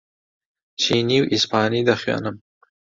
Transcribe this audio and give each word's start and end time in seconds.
چینی 0.81 1.17
و 1.21 1.29
ئیسپانی 1.31 1.81
دەخوێنم. 1.89 2.35